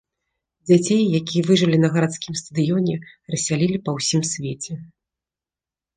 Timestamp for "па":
3.85-3.91